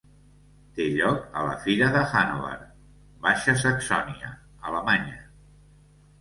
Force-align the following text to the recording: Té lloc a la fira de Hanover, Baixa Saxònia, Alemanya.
Té 0.77 0.85
lloc 0.93 1.35
a 1.41 1.43
la 1.47 1.57
fira 1.65 1.89
de 1.95 2.01
Hanover, 2.21 2.55
Baixa 3.27 3.55
Saxònia, 3.65 4.33
Alemanya. 4.71 5.21